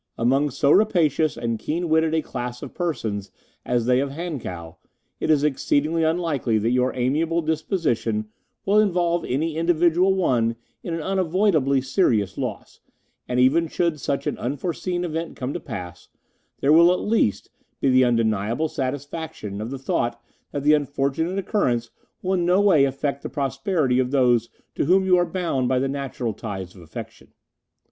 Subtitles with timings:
[0.17, 3.29] Among so rapacious and keen witted a class of persons
[3.63, 4.77] as they of Hankow,
[5.19, 8.25] it is exceedingly unlikely that your amiable disposition
[8.65, 12.79] will involve any individual one in an unavoidably serious loss,
[13.29, 16.07] and even should such an unforeseen event come to pass,
[16.61, 20.19] there will, at least, be the undeniable satisfaction of the thought
[20.51, 21.91] that the unfortunate occurrence
[22.23, 25.77] will in no way affect the prosperity of those to whom you are bound by
[25.77, 27.31] the natural ties of affection.